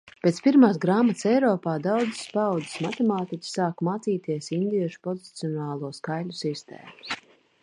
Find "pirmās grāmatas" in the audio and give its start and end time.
0.45-1.27